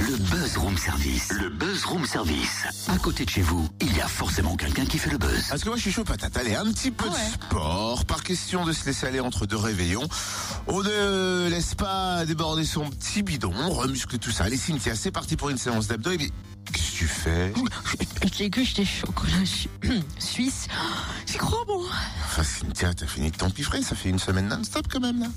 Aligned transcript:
Le 0.00 0.16
Buzz 0.16 0.56
Room 0.56 0.76
Service. 0.78 1.32
Le 1.32 1.48
Buzz 1.48 1.84
Room 1.84 2.04
Service. 2.06 2.64
À 2.88 2.98
côté 2.98 3.24
de 3.24 3.30
chez 3.30 3.42
vous, 3.42 3.68
il 3.80 3.96
y 3.96 4.00
a 4.00 4.06
forcément 4.06 4.56
quelqu'un 4.56 4.84
qui 4.86 4.98
fait 4.98 5.10
le 5.10 5.18
buzz. 5.18 5.44
Parce 5.48 5.62
que 5.62 5.68
moi 5.68 5.76
je 5.76 5.82
suis 5.82 5.92
chaud 5.92 6.04
patate. 6.04 6.36
Allez, 6.36 6.54
un 6.54 6.64
petit 6.66 6.90
peu 6.90 7.06
Ah 7.08 7.12
ouais. 7.12 7.36
de 7.36 7.44
sport. 7.44 8.04
Par 8.04 8.22
question 8.22 8.64
de 8.64 8.72
se 8.72 8.84
laisser 8.86 9.06
aller 9.06 9.20
entre 9.20 9.46
deux 9.46 9.56
réveillons. 9.56 10.06
On 10.66 10.82
ne 10.82 11.48
laisse 11.48 11.74
pas 11.74 12.24
déborder 12.26 12.64
son 12.64 12.88
petit 12.90 13.22
bidon. 13.22 13.52
On 13.56 13.70
remuscle 13.70 14.18
tout 14.18 14.30
ça. 14.30 14.44
Allez 14.44 14.56
Cynthia, 14.56 14.94
c'est 14.94 15.10
parti 15.10 15.36
pour 15.36 15.50
une 15.50 15.58
séance 15.58 15.88
d'abdos. 15.88 16.12
Et 16.12 16.18
qu'est-ce 16.18 16.92
que 16.92 16.96
tu 16.96 17.06
fais? 17.06 17.52
J'ai 18.36 18.50
que 18.50 18.60
des 18.76 18.84
chocolats 18.84 19.44
su- 19.46 19.68
suisses. 20.18 20.68
C'est 21.26 21.38
trop 21.38 21.64
bon. 21.66 21.82
Enfin 22.24 22.44
Cynthia, 22.44 22.94
t'as 22.94 23.06
fini 23.06 23.30
de 23.30 23.36
t'empiffrer. 23.36 23.82
Ça 23.82 23.96
fait 23.96 24.10
une 24.10 24.18
semaine 24.18 24.48
non-stop 24.48 24.86
quand 24.90 25.00
même 25.00 25.20
là. 25.20 25.28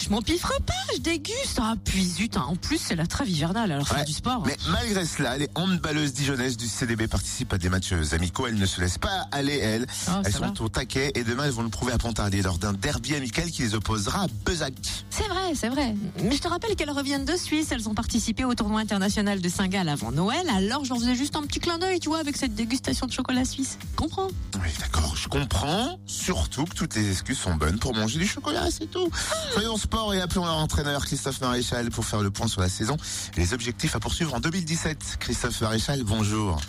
Je 0.00 0.10
m'empiffre 0.10 0.52
pas, 0.64 0.72
je 0.94 1.00
déguste. 1.00 1.58
Ah, 1.60 1.74
puis 1.84 2.04
zut, 2.04 2.36
hein. 2.36 2.44
en 2.48 2.56
plus, 2.56 2.78
c'est 2.78 2.94
la 2.94 3.06
trêve 3.06 3.28
hivernale, 3.28 3.72
alors 3.72 3.88
Ouais, 3.90 3.96
faire 3.96 4.04
du 4.04 4.12
sport. 4.12 4.42
Mais 4.46 4.56
malgré 4.70 5.04
cela, 5.04 5.36
les 5.36 5.48
handballeuses 5.54 6.12
dijonnaises 6.12 6.56
du 6.56 6.66
CDB 6.68 7.08
participent 7.08 7.52
à 7.52 7.58
des 7.58 7.68
matchs 7.68 7.92
amicaux. 8.12 8.46
Elles 8.46 8.54
ne 8.54 8.66
se 8.66 8.80
laissent 8.80 8.98
pas 8.98 9.26
aller, 9.32 9.56
elles. 9.58 9.86
Oh, 10.08 10.22
elles 10.24 10.32
sont 10.32 10.62
au 10.62 10.68
taquet 10.68 11.10
et 11.14 11.24
demain 11.24 11.44
elles 11.44 11.50
vont 11.50 11.62
le 11.62 11.68
prouver 11.68 11.92
à 11.92 11.98
Pontarlier 11.98 12.42
lors 12.42 12.58
d'un 12.58 12.72
derby 12.72 13.14
amical 13.16 13.50
qui 13.50 13.62
les 13.62 13.74
opposera 13.74 14.24
à 14.24 14.26
Bezac. 14.44 14.74
C'est 15.10 15.26
vrai, 15.28 15.54
c'est 15.54 15.68
vrai. 15.68 15.94
Mais 16.22 16.36
je 16.36 16.40
te 16.40 16.48
rappelle 16.48 16.76
qu'elles 16.76 16.90
reviennent 16.90 17.24
de 17.24 17.36
Suisse. 17.36 17.72
Elles 17.72 17.88
ont 17.88 17.94
participé 17.94 18.44
au 18.44 18.54
tournoi 18.54 18.80
international 18.80 19.40
de 19.40 19.48
Saint-Gall 19.48 19.88
avant 19.88 20.12
Noël. 20.12 20.46
Alors, 20.54 20.84
je 20.84 20.90
leur 20.90 20.98
faisais 20.98 21.16
juste 21.16 21.34
un 21.36 21.42
petit 21.42 21.58
clin 21.60 21.78
d'œil, 21.78 21.98
tu 21.98 22.08
vois, 22.08 22.18
avec 22.18 22.36
cette 22.36 22.54
dégustation 22.54 23.06
de 23.06 23.12
chocolat 23.12 23.44
suisse. 23.44 23.78
Comprends? 23.96 24.28
Oui, 24.54 24.70
d'accord, 24.80 25.16
je 25.16 25.28
comprends. 25.28 25.98
Surtout 26.06 26.64
que 26.64 26.74
toutes 26.74 26.94
les 26.94 27.10
excuses 27.10 27.38
sont 27.38 27.54
bonnes 27.56 27.78
pour 27.78 27.94
manger 27.94 28.18
du 28.18 28.26
chocolat, 28.26 28.68
c'est 28.70 28.90
tout. 28.90 29.10
Soyons 29.52 29.76
sport 29.88 30.12
et 30.12 30.20
appelons 30.20 30.44
leur 30.44 30.58
entraîneur 30.58 31.06
Christophe 31.06 31.40
Maréchal 31.40 31.88
pour 31.88 32.04
faire 32.04 32.20
le 32.20 32.30
point 32.30 32.46
sur 32.46 32.60
la 32.60 32.68
saison 32.68 32.98
et 33.34 33.40
les 33.40 33.54
objectifs 33.54 33.96
à 33.96 34.00
poursuivre 34.00 34.34
en 34.34 34.40
2017. 34.40 35.16
Christophe 35.18 35.62
Maréchal, 35.62 36.02
bonjour. 36.04 36.60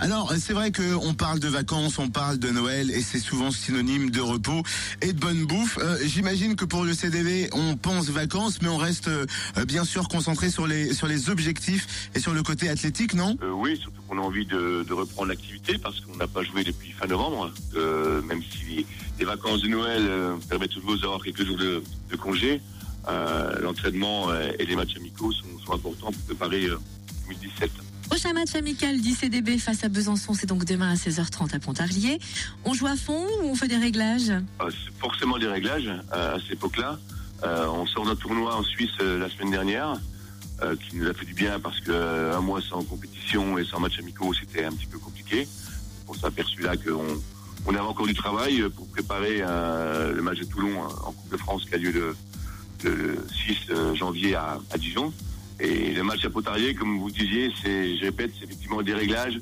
Alors, 0.00 0.32
c'est 0.38 0.52
vrai 0.52 0.72
qu'on 0.72 1.14
parle 1.14 1.40
de 1.40 1.48
vacances, 1.48 1.98
on 1.98 2.08
parle 2.08 2.38
de 2.38 2.50
Noël 2.50 2.90
et 2.90 3.02
c'est 3.02 3.18
souvent 3.18 3.50
synonyme 3.50 4.10
de 4.10 4.20
repos 4.20 4.62
et 5.02 5.12
de 5.12 5.18
bonne 5.18 5.44
bouffe. 5.44 5.78
Euh, 5.80 5.98
J'imagine 6.04 6.56
que 6.56 6.64
pour 6.64 6.84
le 6.84 6.94
CDV, 6.94 7.50
on 7.52 7.76
pense 7.76 8.08
vacances, 8.10 8.62
mais 8.62 8.68
on 8.68 8.76
reste 8.76 9.08
euh, 9.08 9.26
bien 9.66 9.84
sûr 9.84 10.08
concentré 10.08 10.50
sur 10.50 10.66
les, 10.66 10.94
sur 10.94 11.06
les 11.06 11.30
objectifs 11.30 12.10
et 12.14 12.20
sur 12.20 12.32
le 12.32 12.42
côté 12.42 12.68
athlétique, 12.68 13.14
non? 13.14 13.36
Euh, 13.42 13.50
oui, 13.50 13.76
surtout 13.76 14.00
qu'on 14.08 14.18
a 14.18 14.22
envie 14.22 14.46
de, 14.46 14.84
de 14.88 14.92
reprendre 14.92 15.28
l'activité 15.28 15.78
parce 15.78 16.00
qu'on 16.00 16.16
n'a 16.16 16.26
pas 16.26 16.42
joué 16.42 16.64
depuis 16.64 16.92
fin 16.92 17.06
novembre. 17.06 17.52
Même 17.74 18.42
si 18.42 18.86
les, 19.18 19.24
vacances 19.24 19.62
de 19.62 19.68
Noël 19.68 20.08
permettent 20.48 20.70
toujours 20.70 20.98
d'avoir 20.98 21.22
quelques 21.22 21.44
jours 21.44 21.56
de, 21.58 21.82
de 22.10 22.16
congé, 22.16 22.60
l'entraînement 23.62 24.28
et 24.58 24.64
les 24.64 24.76
matchs 24.76 24.96
amicaux 24.96 25.32
sont, 25.32 25.46
sont 25.64 25.74
importants 25.74 26.12
pour 26.12 26.22
préparer 26.22 26.66
euh, 26.66 26.78
2017. 27.28 27.70
Prochain 28.20 28.34
match 28.34 28.54
amical 28.54 29.00
du 29.00 29.12
CDB 29.12 29.56
face 29.56 29.82
à 29.82 29.88
Besançon, 29.88 30.34
c'est 30.34 30.46
donc 30.46 30.66
demain 30.66 30.90
à 30.90 30.94
16h30 30.94 31.54
à 31.54 31.58
Pontarlier. 31.58 32.18
On 32.66 32.74
joue 32.74 32.86
à 32.86 32.94
fond 32.94 33.24
ou 33.40 33.46
on 33.46 33.54
fait 33.54 33.66
des 33.66 33.78
réglages? 33.78 34.28
Euh, 34.28 34.70
forcément 34.98 35.38
des 35.38 35.46
réglages 35.46 35.88
euh, 35.88 36.36
à 36.36 36.38
cette 36.38 36.52
époque-là. 36.52 36.98
Euh, 37.44 37.66
on 37.68 37.86
sort 37.86 38.04
d'un 38.04 38.16
tournoi 38.16 38.54
en 38.54 38.62
Suisse 38.62 38.90
euh, 39.00 39.18
la 39.18 39.30
semaine 39.30 39.52
dernière 39.52 39.98
qui 40.58 40.96
nous 40.96 41.08
a 41.08 41.14
fait 41.14 41.24
du 41.24 41.32
bien 41.32 41.58
parce 41.58 41.80
que 41.80 42.34
un 42.34 42.40
mois 42.40 42.60
sans 42.60 42.84
compétition 42.84 43.56
et 43.56 43.64
sans 43.64 43.80
match 43.80 43.98
amicaux, 43.98 44.34
c'était 44.34 44.66
un 44.66 44.72
petit 44.72 44.84
peu 44.84 44.98
compliqué. 44.98 45.48
On 46.06 46.12
s'est 46.12 46.26
aperçu 46.26 46.60
là 46.60 46.76
qu'on 46.76 47.22
on 47.64 47.70
avait 47.70 47.78
encore 47.78 48.06
du 48.06 48.12
travail 48.12 48.62
pour 48.76 48.86
préparer 48.88 49.38
le 49.38 50.20
match 50.20 50.40
de 50.40 50.44
Toulon 50.44 50.82
en 50.82 51.12
Coupe 51.12 51.32
de 51.32 51.38
France 51.38 51.64
qui 51.64 51.74
a 51.74 51.78
lieu 51.78 51.92
le, 51.92 52.14
le 52.84 53.24
6 53.46 53.56
euh, 53.70 53.94
janvier 53.94 54.34
à 54.34 54.58
Dijon. 54.78 55.14
Et 55.60 55.92
le 55.92 56.02
match 56.02 56.24
à 56.24 56.30
Potarier, 56.30 56.74
comme 56.74 56.98
vous 56.98 57.10
disiez, 57.10 57.52
c'est, 57.62 57.96
je 57.96 58.04
répète, 58.04 58.30
c'est 58.38 58.44
effectivement 58.44 58.82
des 58.82 58.94
réglages. 58.94 59.38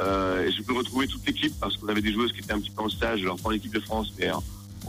Euh, 0.00 0.46
et 0.46 0.50
je 0.50 0.62
peux 0.62 0.72
retrouver 0.72 1.06
toute 1.06 1.24
l'équipe 1.26 1.52
parce 1.60 1.76
qu'on 1.76 1.88
avait 1.88 2.00
des 2.00 2.12
joueuses 2.12 2.32
qui 2.32 2.40
étaient 2.40 2.52
un 2.52 2.58
petit 2.58 2.70
peu 2.70 2.82
en 2.82 2.88
stage, 2.88 3.20
alors 3.20 3.38
pas 3.38 3.50
en 3.50 3.52
équipe 3.52 3.74
de 3.74 3.80
France, 3.80 4.12
mais 4.18 4.30
en, 4.30 4.42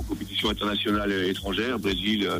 compétition 0.08 0.50
internationale 0.50 1.12
étrangère, 1.12 1.78
Brésil 1.78 2.25
euh, 2.25 2.40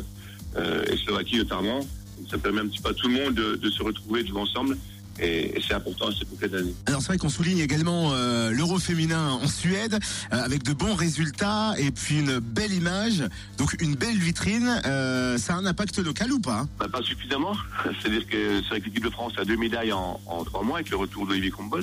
euh, 0.56 0.84
et 0.90 0.96
Slovaquie 0.96 1.36
notamment. 1.36 1.78
Donc 1.78 2.28
ça 2.30 2.38
permet 2.38 2.60
un 2.60 2.66
petit 2.66 2.80
peu 2.80 2.88
à 2.88 2.94
tout 2.94 3.08
le 3.08 3.14
monde 3.14 3.34
de, 3.34 3.56
de 3.56 3.70
se 3.70 3.82
retrouver, 3.82 4.22
de 4.22 4.28
jouer 4.28 4.40
ensemble. 4.40 4.76
Et, 5.20 5.56
et 5.56 5.62
c'est 5.66 5.74
important 5.74 6.08
à 6.08 6.12
cette 6.12 6.22
époque 6.22 6.50
d'année. 6.50 6.74
Alors 6.86 7.00
c'est 7.00 7.08
vrai 7.08 7.18
qu'on 7.18 7.28
souligne 7.28 7.58
également 7.58 8.12
euh, 8.12 8.50
l'Euro 8.50 8.78
féminin 8.78 9.32
en 9.42 9.46
Suède 9.46 9.98
euh, 10.32 10.42
avec 10.42 10.62
de 10.62 10.72
bons 10.72 10.94
résultats 10.94 11.74
et 11.78 11.90
puis 11.90 12.20
une 12.20 12.38
belle 12.38 12.72
image, 12.72 13.22
donc 13.58 13.76
une 13.80 13.94
belle 13.94 14.16
vitrine. 14.16 14.80
Euh, 14.86 15.36
ça 15.38 15.54
a 15.54 15.56
un 15.56 15.66
impact 15.66 15.98
local 15.98 16.32
ou 16.32 16.40
pas? 16.40 16.66
Bah, 16.78 16.86
pas 16.90 17.02
suffisamment. 17.02 17.52
C'est-à-dire 18.00 18.26
que 18.26 18.62
c'est 18.62 18.68
vrai 18.68 18.80
que 18.80 18.86
l'équipe 18.86 19.04
de 19.04 19.10
France 19.10 19.34
a 19.36 19.44
deux 19.44 19.56
médailles 19.56 19.92
en, 19.92 20.20
en 20.26 20.44
trois 20.44 20.62
mois 20.62 20.78
avec 20.78 20.90
le 20.90 20.96
retour 20.96 21.26
d'Olivier 21.26 21.50
Combos. 21.50 21.82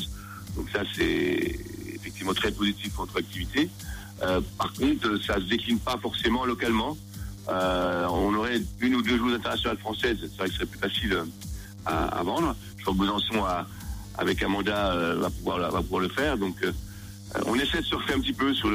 Donc 0.56 0.68
ça, 0.74 0.82
c'est 0.96 1.56
effectivement 1.94 2.34
très 2.34 2.52
positif 2.52 2.94
pour 2.94 3.06
notre 3.06 3.20
activité. 3.20 3.70
Par 4.58 4.74
contre, 4.74 5.18
ça 5.26 5.36
se 5.36 5.46
décline 5.46 5.80
pas 5.80 5.98
forcément 6.02 6.44
localement. 6.44 6.98
On 7.48 8.34
aurait 8.36 8.62
une 8.82 8.96
ou 8.96 9.02
deux 9.02 9.18
joueuses 9.18 9.36
internationales 9.36 9.78
françaises, 9.78 10.18
c'est 10.20 10.38
vrai 10.38 10.48
que 10.48 10.54
ce 10.54 10.58
serait 10.58 10.66
plus 10.66 10.80
facile 10.80 11.24
à, 11.86 12.06
à 12.20 12.24
vendre. 12.24 12.56
Je 12.78 12.84
crois 12.84 12.94
que 12.94 13.00
Besançon, 13.00 13.44
a, 13.46 13.68
avec 14.18 14.42
un 14.44 14.48
mandat, 14.50 14.94
euh, 14.94 15.16
va, 15.16 15.30
pouvoir, 15.30 15.60
va 15.72 15.82
pouvoir 15.82 16.02
le 16.02 16.10
faire. 16.10 16.38
Donc 16.38 16.56
euh, 16.64 16.72
on 17.46 17.56
essaie 17.56 17.80
de 17.80 17.86
surfer 17.86 18.14
un 18.14 18.20
petit 18.20 18.34
peu 18.34 18.54
sur 18.54 18.70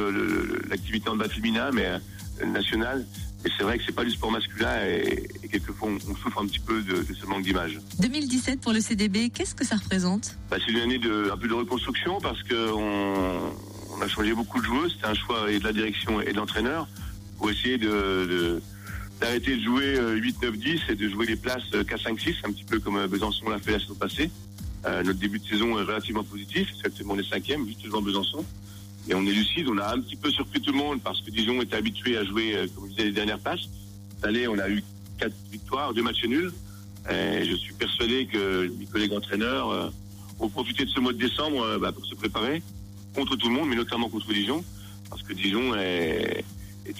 l'activité 0.69 1.09
en 1.10 1.16
bas 1.16 1.28
féminin, 1.28 1.70
mais 1.72 1.87
euh, 1.87 2.47
nationale. 2.47 3.06
Et 3.47 3.50
c'est 3.59 3.62
vrai 3.65 3.76
que 3.76 3.84
c'est 3.84 3.94
pas 3.94 4.04
du 4.04 4.10
sport 4.10 4.31
masculin 4.31 4.75
et, 4.87 5.28
et 5.42 5.48
quelquefois 5.48 5.88
on, 5.91 6.10
on 6.10 6.16
souffre 6.16 6.41
un 6.42 6.47
petit 6.47 6.60
peu 6.60 6.81
de, 6.82 7.03
de 7.03 7.15
ce 7.15 7.26
manque 7.26 7.42
d'image. 7.42 7.78
2017 8.00 8.60
pour 8.60 8.72
le 8.72 8.81
CDB, 8.81 9.28
qu'est-ce 9.28 9.54
que 9.54 9.66
ça 9.66 9.76
représente? 9.76 10.36
Bah, 10.50 10.56
c'est 10.65 10.72
une 10.72 10.81
année 10.81 10.98
de 10.98 11.31
un 11.31 11.36
peu 11.36 11.47
de 11.47 11.53
reconstruction 11.53 12.19
parce 12.22 12.42
que 12.42 12.72
on, 12.72 13.53
on 13.98 14.00
a 14.00 14.09
changé 14.09 14.32
beaucoup 14.32 14.60
de 14.60 14.65
joueurs. 14.65 14.91
C'était 14.91 15.06
un 15.09 15.15
choix 15.15 15.50
et 15.50 15.59
de 15.59 15.65
la 15.65 15.72
direction 15.75 16.22
et 16.22 16.32
de 16.32 16.36
l'entraîneur 16.38 16.88
pour 17.36 17.50
essayer 17.50 17.76
de, 17.76 17.86
de- 17.86 18.62
d'arrêter 19.25 19.57
de 19.57 19.62
jouer 19.62 19.97
euh, 19.97 20.17
8, 20.17 20.43
9, 20.43 20.59
10 20.59 20.81
et 20.91 20.95
de 20.97 21.09
jouer 21.09 21.25
les 21.25 21.37
places 21.37 21.62
euh, 21.73 21.83
4, 21.83 22.03
5, 22.03 22.21
6, 22.21 22.37
un 22.45 22.53
petit 22.53 22.65
peu 22.65 22.79
comme 22.79 22.97
euh, 22.97 23.09
Besançon 23.09 23.49
l'a 23.49 23.59
fait 23.59 23.73
la 23.73 23.81
saison 23.81 23.95
passée. 23.95 24.31
Euh, 24.85 25.03
notre 25.03 25.19
début 25.19 25.39
de 25.39 25.47
saison 25.47 25.79
est 25.79 25.83
relativement 25.83 26.25
positif. 26.25 26.69
Actuellement, 26.85 27.15
on 27.15 27.19
est 27.19 27.31
cinquième, 27.31 27.67
juste 27.67 27.83
devant 27.84 28.03
Besançon. 28.03 28.45
Et 29.09 29.15
on 29.15 29.23
est 29.23 29.33
lucide. 29.33 29.67
On 29.71 29.79
a 29.79 29.95
un 29.95 30.01
petit 30.01 30.17
peu 30.17 30.31
surpris 30.31 30.61
tout 30.61 30.73
le 30.73 30.79
monde 30.79 31.01
parce 31.01 31.23
que 31.23 31.31
Dijon 31.31 31.63
était 31.63 31.77
habitué 31.77 32.19
à 32.19 32.25
jouer, 32.25 32.55
euh, 32.55 32.67
comme 32.75 32.84
je 32.84 32.91
disais, 32.91 33.05
les 33.05 33.13
dernières 33.13 33.39
places. 33.39 33.67
Cette 34.15 34.27
année, 34.27 34.47
on 34.47 34.59
a 34.59 34.69
eu 34.69 34.84
quatre 35.17 35.37
victoires, 35.51 35.95
deux 35.95 36.03
matchs 36.03 36.25
nuls. 36.27 36.53
Je 37.09 37.57
suis 37.57 37.73
persuadé 37.73 38.27
que 38.27 38.71
mes 38.79 38.84
collègues 38.84 39.15
entraîneurs 39.15 39.71
euh, 39.71 39.89
ont 40.39 40.51
profité 40.51 40.84
de 40.84 40.91
ce 40.91 41.01
mois 41.01 41.15
de 41.15 41.19
décembre 41.19 41.79
bah, 41.79 41.93
pour 41.93 42.05
se 42.05 42.15
préparer 42.15 42.63
contre 43.15 43.37
tout 43.37 43.49
le 43.49 43.55
monde, 43.55 43.71
mais 43.71 43.77
notamment 43.77 44.11
contre 44.11 44.31
Dijon, 44.34 44.63
parce 45.09 45.23
que 45.23 45.33
Dijon 45.33 45.75
est, 45.77 46.45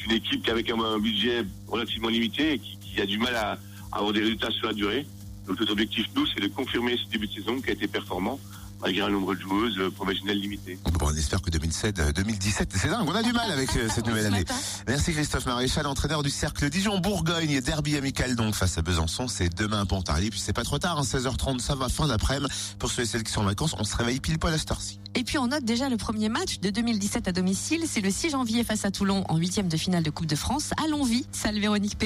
est 0.03 0.05
une 0.07 0.13
équipe 0.13 0.43
qui 0.43 0.51
avec 0.51 0.71
un, 0.71 0.79
un 0.81 0.99
budget 0.99 1.45
relativement 1.69 2.09
limité 2.09 2.55
et 2.55 2.59
qui, 2.59 2.79
qui 2.79 3.01
a 3.01 3.07
du 3.07 3.19
mal 3.19 3.35
à, 3.35 3.59
à 3.93 3.99
avoir 3.99 4.13
des 4.13 4.21
résultats 4.21 4.51
sur 4.51 4.67
la 4.67 4.73
durée. 4.75 5.07
Donc 5.47 5.61
notre 5.61 5.73
objectif, 5.73 6.07
nous, 6.15 6.27
c'est 6.27 6.41
de 6.41 6.49
confirmer 6.49 6.97
ce 6.97 7.11
début 7.11 7.27
de 7.27 7.33
saison 7.33 7.61
qui 7.61 7.71
a 7.71 7.73
été 7.73 7.87
performant, 7.87 8.41
malgré 8.81 9.03
un 9.03 9.11
nombre 9.11 9.35
de 9.35 9.41
joueuses 9.41 9.79
euh, 9.79 9.91
professionnelles 9.91 10.41
limité. 10.41 10.79
Bon, 10.99 11.09
on 11.11 11.15
espère 11.17 11.43
que 11.43 11.51
2007, 11.51 11.99
euh, 11.99 12.13
2017, 12.13 12.73
c'est 12.75 12.89
dingue, 12.89 13.07
on 13.07 13.15
a 13.15 13.23
du 13.23 13.33
mal 13.33 13.51
avec 13.51 13.77
euh, 13.77 13.89
cette 13.95 14.07
nouvelle 14.07 14.27
année. 14.35 14.45
Merci 14.89 15.13
Christophe 15.13 15.47
Maréchal, 15.47 15.87
entraîneur 15.87 16.23
du 16.23 16.31
Cercle 16.31 16.71
Dijon-Bourgogne, 16.71 17.61
derby 17.61 17.97
amical 17.97 18.37
donc 18.37 18.55
face 18.55 18.79
à 18.79 18.83
Besançon, 18.83 19.29
c'est 19.29 19.55
demain 19.55 19.83
à 19.83 19.87
Pontarlier, 19.87 20.31
puis 20.31 20.41
c'est 20.41 20.55
pas 20.55 20.65
trop 20.65 20.79
tard, 20.79 20.99
hein, 20.99 21.03
16h30, 21.03 21.61
ça 21.61 21.75
va, 21.75 21.89
fin 21.89 22.07
d'après-midi, 22.07 22.51
pour 22.79 22.91
ceux 22.91 23.03
et 23.03 23.07
celles 23.07 23.23
qui 23.23 23.33
sont 23.33 23.43
en 23.43 23.45
vacances, 23.45 23.75
on 23.79 23.85
se 23.85 23.97
réveille 23.97 24.21
pile 24.21 24.39
poil 24.39 24.55
à 24.55 24.59
cette 24.59 24.71
heure-ci. 24.71 24.99
Et 25.17 25.23
puis 25.23 25.39
on 25.39 25.47
note 25.47 25.65
déjà 25.65 25.89
le 25.89 25.97
premier 25.97 26.29
match 26.29 26.59
de 26.61 26.71
2017 26.71 27.29
à 27.29 27.33
domicile, 27.33 27.85
c'est 27.87 28.01
le 28.01 28.11
6 28.11 28.31
janvier 28.31 28.65
face 28.65 28.85
à 28.85 28.91
Toulon 28.91 29.25
en 29.29 29.37
huitième 29.37 29.69
de 29.69 29.77
finale 29.77 30.03
de 30.03 30.11
Coupe 30.11 30.27
de 30.27 30.35
France. 30.37 30.73
Allons-y, 30.85 31.25
salle 31.31 31.61
Véronique 31.61 31.97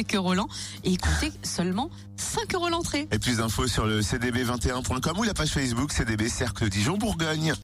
et 0.84 0.96
comptez 0.96 1.32
seulement 1.42 1.90
5 2.16 2.54
euros 2.54 2.68
l'entrée. 2.68 3.08
Et 3.10 3.18
plus 3.18 3.38
d'infos 3.38 3.66
sur 3.66 3.86
le 3.86 4.00
cdb21.com 4.00 5.18
ou 5.18 5.22
la 5.22 5.34
page 5.34 5.50
Facebook 5.50 5.92
CDB 5.92 6.28
Cercle 6.28 6.68
Dijon-Bourgogne. 6.68 7.54